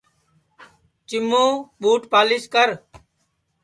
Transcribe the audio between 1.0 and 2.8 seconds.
چِیمُوں ٻوٹ پالِیس کر